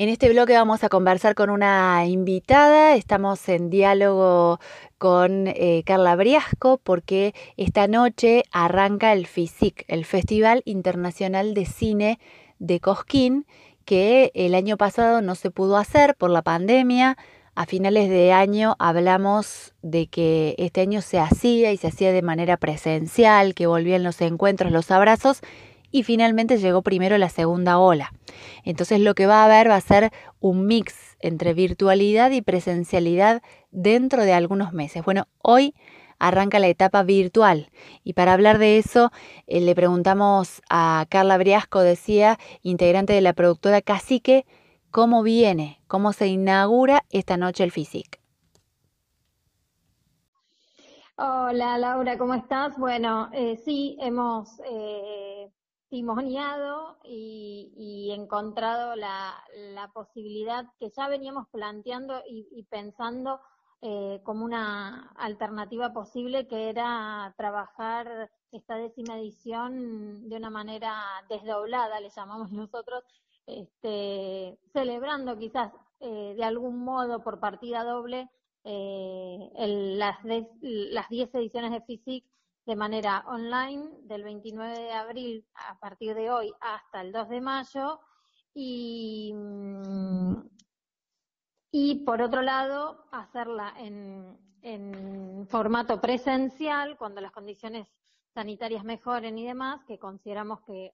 [0.00, 2.94] En este bloque vamos a conversar con una invitada.
[2.94, 4.58] Estamos en diálogo
[4.96, 12.18] con eh, Carla Briasco porque esta noche arranca el FISIC, el Festival Internacional de Cine
[12.58, 13.46] de Cosquín,
[13.84, 17.18] que el año pasado no se pudo hacer por la pandemia.
[17.54, 22.22] A finales de año hablamos de que este año se hacía y se hacía de
[22.22, 25.42] manera presencial, que volvían los encuentros, los abrazos
[25.90, 28.12] y finalmente llegó primero la segunda ola.
[28.64, 33.42] Entonces lo que va a haber va a ser un mix entre virtualidad y presencialidad
[33.70, 35.04] dentro de algunos meses.
[35.04, 35.74] Bueno, hoy
[36.18, 37.70] arranca la etapa virtual
[38.04, 39.10] y para hablar de eso
[39.46, 44.46] eh, le preguntamos a Carla Briasco, decía, integrante de la productora Cacique,
[44.90, 48.20] cómo viene, cómo se inaugura esta noche el FISIC.
[51.16, 52.78] Hola Laura, ¿cómo estás?
[52.78, 55.50] Bueno, eh, sí, hemos eh,
[55.90, 59.34] testimoniado y, encontrado la,
[59.92, 63.40] posibilidad que ya veníamos planteando y, pensando
[63.82, 70.94] eh, como una alternativa posible, que era trabajar esta décima edición de una manera
[71.28, 73.02] desdoblada, le llamamos nosotros,
[73.46, 78.28] este, celebrando quizás eh, de algún modo por partida doble
[78.62, 79.50] eh,
[79.96, 82.24] las, las diez ediciones de FISIC
[82.70, 87.40] de manera online del 29 de abril a partir de hoy hasta el 2 de
[87.40, 87.98] mayo
[88.54, 90.36] y, mm,
[91.72, 94.38] y por otro lado hacerla en,
[95.48, 97.88] formato presencial cuando las condiciones
[98.34, 100.92] sanitarias mejoren y demás, que consideramos que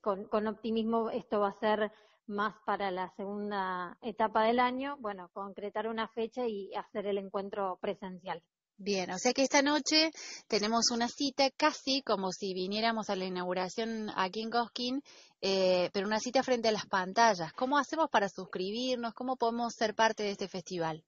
[0.00, 1.90] con optimismo esto va a ser
[2.26, 7.76] más para la segunda etapa del año, bueno, concretar una fecha y hacer el encuentro
[7.80, 8.40] presencial.
[8.78, 10.10] Bien, o sea que esta noche
[10.48, 15.02] tenemos una cita casi como si viniéramos a la inauguración aquí en Cosquín,
[15.40, 17.54] eh, pero una cita frente a las pantallas.
[17.54, 19.14] ¿Cómo hacemos para suscribirnos?
[19.14, 21.02] ¿Cómo podemos ser parte de este festival?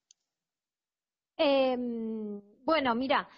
[1.36, 3.28] Em, bueno, mira,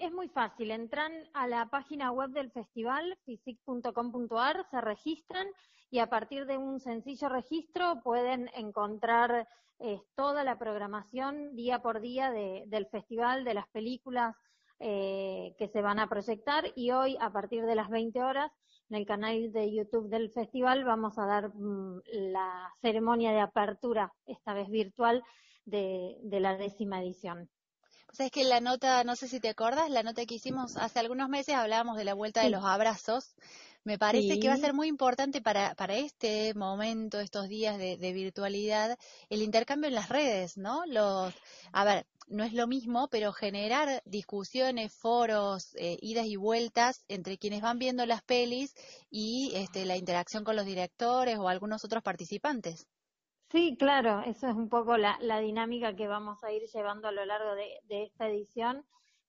[0.00, 0.70] es muy fácil.
[0.70, 5.46] Entran a la página web del festival, physic.com.ar, se registran
[5.90, 9.46] y a partir de un sencillo registro pueden encontrar
[9.80, 14.34] eh, toda la programación día por día del festival, de las películas
[14.80, 18.50] eh, que se van a proyectar y hoy a partir de las 20 horas
[18.90, 24.12] en el canal de YouTube del festival vamos a dar mm, la ceremonia de apertura,
[24.26, 25.22] esta vez virtual,
[25.64, 27.48] de, la décima edición.
[28.18, 31.28] Es que la nota, no sé si te acuerdas, la nota que hicimos hace algunos
[31.28, 33.34] meses hablábamos de la vuelta de los abrazos
[33.84, 38.12] me parece que va a ser muy importante para, para este momento, estos días de,
[38.14, 38.98] virtualidad,
[39.28, 40.86] el intercambio en las redes, ¿no?
[40.86, 41.34] Los,
[41.70, 47.36] a ver, no es lo mismo, pero generar discusiones, foros, eh, idas y vueltas entre
[47.36, 48.74] quienes van viendo las pelis
[49.10, 52.86] y este, la interacción con los directores o algunos otros participantes.
[53.54, 57.24] Sí, claro, eso es un poco la, dinámica que vamos a ir llevando a lo
[57.24, 58.84] largo de, esta edición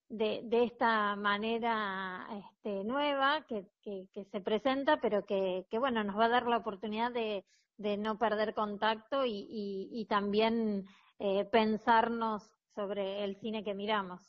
[0.08, 6.18] de, de esta manera este, nueva que, que, se presenta, pero que, que, bueno, nos
[6.18, 7.44] va a dar la oportunidad de,
[7.78, 10.86] no perder contacto y, también
[11.20, 14.20] eh, pensarnos sobre el cine que miramos.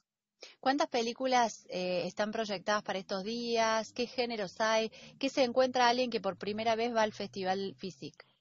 [0.59, 3.94] ¿Cuántas películas eh, están proyectadas para estos días?
[3.94, 4.91] ¿Qué géneros hay?
[5.18, 8.37] ¿Qué se encuentra alguien que por primera vez va al Festival Physique?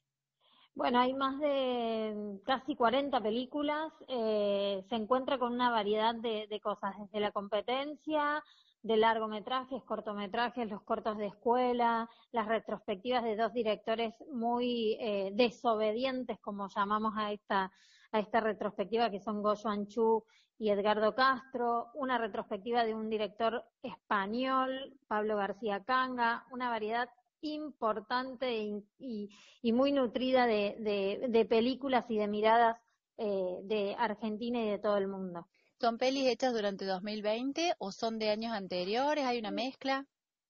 [0.76, 3.90] Bueno, hay más de casi 40 películas.
[4.08, 8.44] Eh, se encuentra con una variedad de, cosas, desde la competencia,
[8.82, 16.38] de largometrajes, cortometrajes, los cortos de escuela, las retrospectivas de dos directores muy eh, desobedientes,
[16.40, 17.72] como llamamos a esta,
[18.12, 20.24] a esta retrospectiva, que son Goyo Anchu
[20.58, 27.08] y Edgardo Castro, una retrospectiva de un director español, Pablo García Canga, una variedad
[27.52, 28.52] importante
[28.98, 32.78] y, muy nutrida de, películas y de miradas
[33.18, 35.46] eh, de Argentina y de todo el mundo.
[35.80, 39.24] ¿Son pelis hechas durante 2020 o son de años anteriores?
[39.24, 40.06] ¿Hay una mezcla?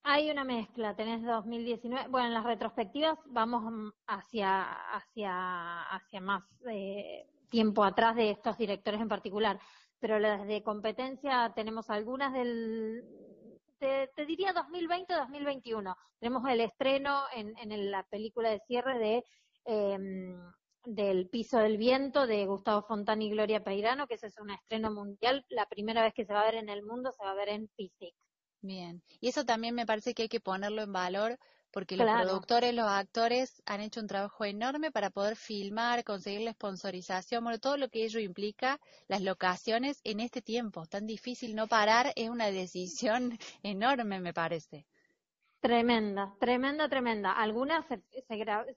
[0.08, 4.62] Hay una mezcla, tenés 2019, bueno, en las retrospectivas vamos hacia,
[4.94, 9.58] hacia, hacia más eh, tiempo atrás de estos directores en particular,
[9.98, 13.02] pero las de competencia tenemos algunas del,
[14.26, 15.96] diría 2020-2021.
[16.18, 19.24] Tenemos el estreno en, en, la película de cierre de
[19.64, 20.36] em,
[20.86, 24.92] del Piso del Viento de Gustavo Fontana y Gloria Peirano, que ese es un estreno
[24.92, 25.44] mundial.
[25.48, 27.48] La primera vez que se va a ver en el mundo se va a ver
[27.48, 28.14] en Physic.
[28.62, 31.38] Bien, y eso también me parece que hay que ponerlo en valor
[31.76, 36.54] porque los productores, los actores han hecho un trabajo enorme para poder filmar, conseguir la
[36.54, 41.66] sponsorización, bueno, todo lo que ello implica, las locaciones en este tiempo tan difícil no
[41.66, 44.86] parar es una decisión enorme, me parece.
[45.60, 47.32] Tremenda, tremenda, tremenda.
[47.32, 48.02] Algunas, se,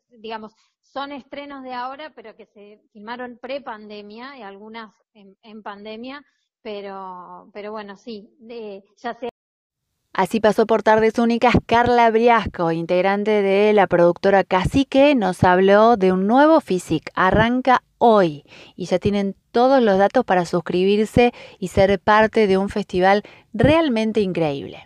[0.10, 6.22] digamos, son estrenos de ahora, pero que se filmaron pre-pandemia y algunas en, pandemia,
[6.62, 8.30] pero, pero bueno, sí,
[8.98, 9.30] ya sea
[10.20, 16.12] Así pasó por Tardes Únicas Carla Briasco, integrante de la productora Cacique, nos habló de
[16.12, 17.10] un nuevo FISIC.
[17.16, 18.44] Arranca hoy
[18.76, 23.24] y ya tienen todos los datos para suscribirse y ser parte de un festival
[23.54, 24.84] realmente increíble.